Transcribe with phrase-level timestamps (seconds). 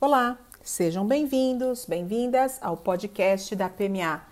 [0.00, 4.22] Olá, sejam bem-vindos, bem-vindas ao podcast da PMA.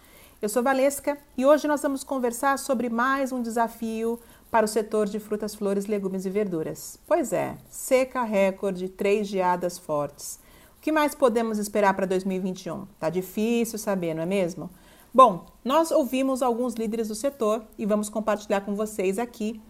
[0.40, 5.08] Eu sou Valesca e hoje nós vamos conversar sobre mais um desafio para o setor
[5.08, 7.00] de frutas, flores, legumes e verduras.
[7.04, 10.38] Pois é, seca recorde, três geadas fortes.
[10.78, 12.86] O que mais podemos esperar para 2021?
[13.00, 14.70] Tá difícil saber, não é mesmo?
[15.12, 19.60] Bom, nós ouvimos alguns líderes do setor e vamos compartilhar com vocês aqui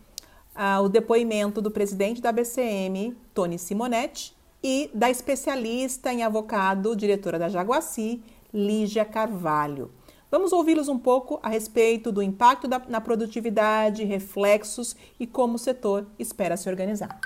[0.55, 7.39] uh, o depoimento do presidente da BCM, Tony Simonetti, e da especialista em avocado, diretora
[7.39, 9.91] da Jaguaci, Lígia Carvalho.
[10.31, 15.59] Vamos ouvi-los um pouco a respeito do impacto da, na produtividade, reflexos e como o
[15.59, 17.21] setor espera se organizar.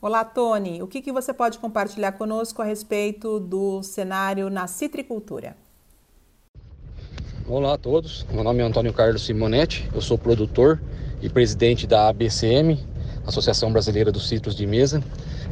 [0.00, 0.82] Olá, Tony.
[0.82, 5.56] O que, que você pode compartilhar conosco a respeito do cenário na citricultura?
[7.48, 8.26] Olá a todos.
[8.30, 9.88] Meu nome é Antônio Carlos Simonetti.
[9.94, 10.80] Eu sou produtor
[11.22, 12.78] e presidente da ABCM,
[13.26, 15.02] Associação Brasileira dos Citros de Mesa.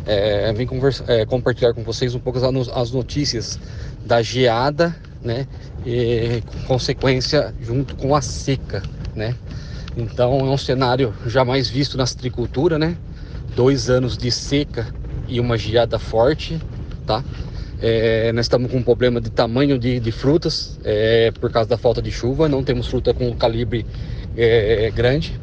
[0.06, 3.59] É, vim conversa, é, compartilhar com vocês um pouco as notícias
[4.04, 5.46] da geada, né,
[5.85, 8.82] e consequência junto com a seca,
[9.15, 9.35] né.
[9.96, 12.96] Então é um cenário jamais visto na citricultura, né.
[13.57, 14.87] Dois anos de seca
[15.26, 16.60] e uma geada forte,
[17.07, 17.24] tá?
[17.80, 21.76] É, nós estamos com um problema de tamanho de, de frutas é, por causa da
[21.76, 22.48] falta de chuva.
[22.48, 23.85] Não temos fruta com calibre
[24.37, 25.38] é, grande.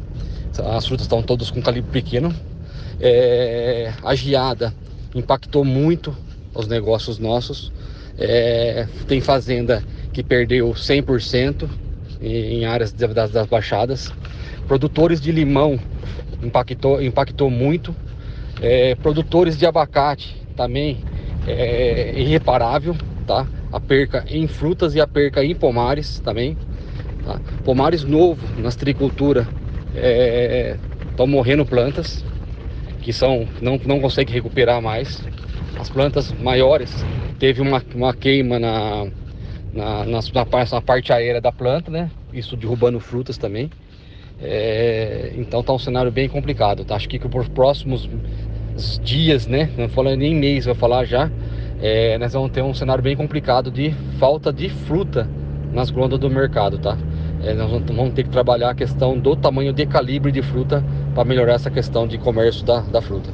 [0.58, 2.33] As frutas estão todas com calibre pequeno.
[3.06, 4.73] É, a geada
[5.14, 6.16] impactou muito
[6.56, 7.70] os negócios nossos.
[8.18, 11.68] É, tem fazenda que perdeu 100%
[12.22, 14.10] em, áreas das, das baixadas.
[14.70, 15.78] Produtores de limão
[16.42, 17.94] impactou, impactou muito.
[18.62, 21.04] É, produtores de abacate também
[21.45, 22.95] é irreparável,
[23.28, 23.45] tá?
[23.70, 26.58] A perca em frutas e a perca em pomares também.
[27.26, 27.38] Tá?
[27.66, 29.45] Pomares novo na tricultura
[31.10, 32.23] estão é, morrendo plantas
[33.04, 35.22] que são não não conseguem recuperar mais.
[35.80, 37.06] As plantas maiores
[37.38, 39.06] teve uma, uma queima na
[39.73, 40.20] na, na,
[40.72, 42.10] na, parte aérea da planta, né?
[42.32, 43.70] Isso derrubando frutas também.
[44.42, 46.86] É, então tá um cenário bem complicado.
[46.86, 46.95] Tá?
[46.95, 48.10] Acho que por próximos
[49.02, 49.70] dias, né?
[49.77, 51.30] Não falando nem mês, vou falar já.
[51.82, 55.27] É, nós vamos ter um cenário bem complicado de falta de fruta
[55.73, 56.98] nas glândulas do mercado, tá?
[57.44, 60.83] É, nós vamos ter que trabalhar a questão do tamanho de calibre de fruta
[61.14, 63.30] para melhorar essa questão de comércio da, da fruta.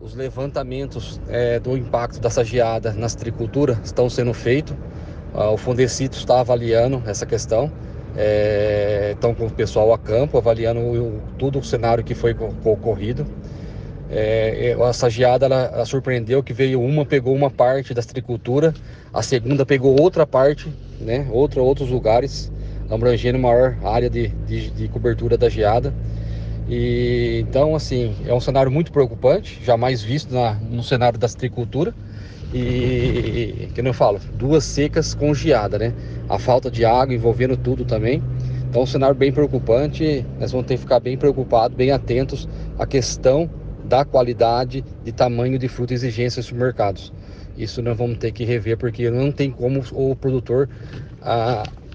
[0.00, 4.76] Os levantamentos é, do impacto dessa geada na citricultura estão sendo feitos.
[5.34, 7.70] Ah, o Fundecito está avaliando essa questão.
[8.16, 13.26] É, estão com o pessoal a campo, avaliando o, tudo o cenário que foi ocorrido.
[14.10, 18.74] É, essa geada ela, ela, surpreendeu que veio uma, pegou uma parte da citricultura,
[19.10, 22.52] a segunda pegou outra parte, né, outra, outros lugares
[22.90, 25.94] abrangendo maior área de, de, de cobertura da geada.
[26.68, 31.94] E, então, assim, é um cenário muito preocupante, jamais visto na, no cenário da citricultura.
[32.54, 35.94] E, que eu falo, duas secas com geada, né?
[36.28, 38.22] A falta de água envolvendo tudo também.
[38.68, 40.24] Então, um cenário bem preocupante.
[40.38, 42.48] Nós vamos ter que ficar bem preocupados, bem atentos
[42.78, 43.50] à questão
[43.84, 47.12] da qualidade, de tamanho de fruta exigência nos mercados.
[47.56, 50.68] Isso nós vamos ter que rever, porque não tem como o produtor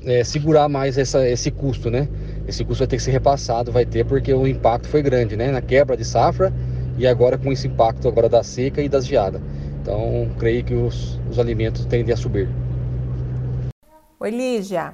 [0.06, 2.08] é, segurar mais essa, esse custo, né?
[2.47, 5.52] Esse custo vai ter que ser repassado, vai ter, porque o impacto foi grande, né?
[5.52, 6.53] Na quebra de safra
[6.97, 9.41] e agora com esse impacto agora da seca e das geadas.
[9.81, 12.50] Então, creio que os, os alimentos tendem a subir.
[14.19, 14.94] Oi, Lígia.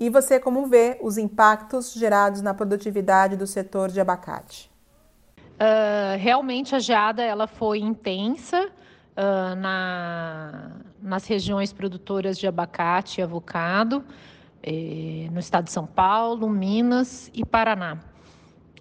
[0.00, 4.70] E você como vê os impactos gerados na produtividade do setor de abacate?
[5.36, 10.70] Uh, realmente a geada ela foi intensa uh, na,
[11.02, 14.02] nas regiões produtoras de abacate e avocado,
[14.62, 17.98] eh, no estado de São Paulo, Minas e Paraná,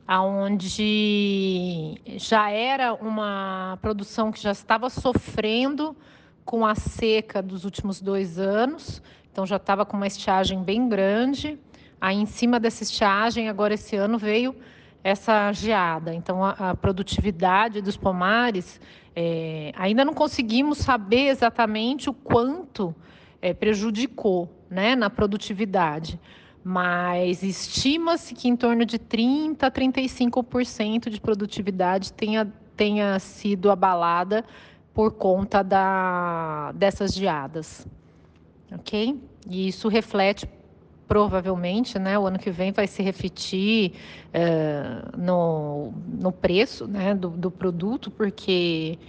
[0.08, 5.96] aonde já era uma produção que já estava sofrendo
[6.44, 9.02] com a seca dos últimos dois anos,
[9.32, 11.60] então já estava com uma estiagem bem grande.
[12.02, 14.56] Aí, em cima dessa estiagem, agora esse ano veio
[15.04, 16.14] essa geada.
[16.14, 18.82] Então, a, a produtividade dos pomares,
[19.16, 22.96] é, ainda não conseguimos saber exatamente o quanto
[23.42, 26.20] é, prejudicou né, na produtividade,
[26.64, 34.44] mas estima-se que em torno de 30% a 35% de produtividade tenha, tenha sido abalada
[34.94, 37.88] por conta da, dessas geadas.
[38.72, 39.20] Ok?
[39.50, 40.48] E isso reflete
[41.08, 43.94] provavelmente, né, o ano que vem vai se refletir
[44.28, 49.00] uh, no, no preço né, do, do produto, porque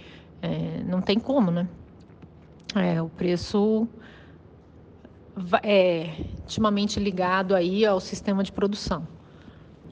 [0.43, 1.67] uh, não tem como, né?
[2.73, 3.87] É, o preço
[5.63, 9.07] é intimamente ligado aí ao sistema de produção.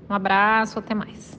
[0.10, 1.38] Um abraço, até mais.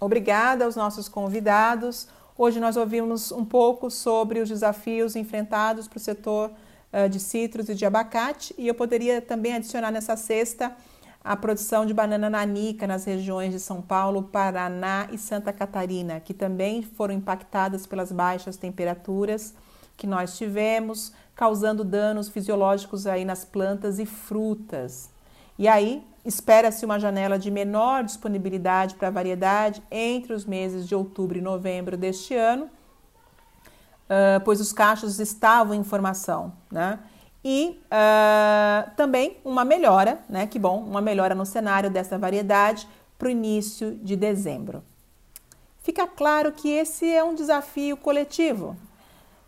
[0.00, 2.08] Obrigada aos nossos convidados.
[2.36, 6.50] Hoje nós ouvimos um pouco sobre os desafios enfrentados para o setor
[6.92, 10.74] uh, de citros e de abacate, e eu poderia também adicionar nessa cesta
[11.22, 16.34] a produção de banana nanica nas regiões de São Paulo, Paraná e Santa Catarina, que
[16.34, 19.54] também foram impactadas pelas baixas temperaturas
[19.96, 25.10] que nós tivemos, causando danos fisiológicos aí nas plantas e frutas.
[25.58, 30.94] E aí, espera-se uma janela de menor disponibilidade para a variedade entre os meses de
[30.94, 36.98] outubro e novembro deste ano, uh, pois os cachos estavam em formação, né?
[37.44, 40.46] e uh, também uma melhora, né?
[40.46, 42.88] Que bom, uma melhora no cenário dessa variedade
[43.18, 44.82] para o início de dezembro.
[45.82, 48.74] Fica claro que esse é um desafio coletivo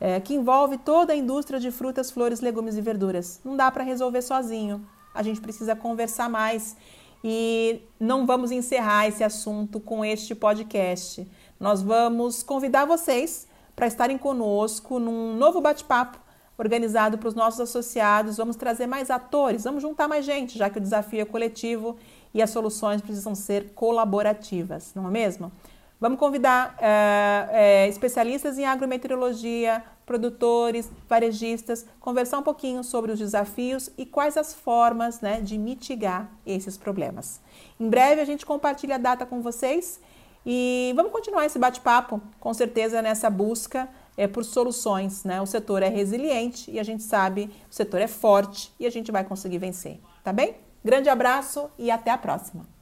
[0.00, 3.40] é, que envolve toda a indústria de frutas, flores, legumes e verduras.
[3.44, 4.87] Não dá para resolver sozinho.
[5.14, 6.76] A gente precisa conversar mais
[7.25, 11.26] e não vamos encerrar esse assunto com este podcast.
[11.58, 16.19] Nós vamos convidar vocês para estarem conosco num novo bate-papo
[16.58, 18.37] organizado para os nossos associados.
[18.37, 21.96] Vamos trazer mais atores, vamos juntar mais gente, já que o desafio é coletivo
[22.32, 25.50] e as soluções precisam ser colaborativas, não é mesmo?
[25.98, 33.90] Vamos convidar é, é, especialistas em agrometeorologia, produtores, varejistas, conversar um pouquinho sobre os desafios
[33.96, 37.40] e quais as formas né, de mitigar esses problemas.
[37.81, 39.98] Em breve a gente compartilha a data com vocês
[40.44, 43.88] e vamos continuar esse bate-papo, com certeza, nessa busca
[44.19, 45.25] é, por soluções.
[45.25, 45.40] Né?
[45.40, 49.10] O setor é resiliente e a gente sabe, o setor é forte e a gente
[49.10, 49.99] vai conseguir vencer.
[50.22, 50.56] Tá bem?
[50.84, 52.75] Grande abraço e até a próxima!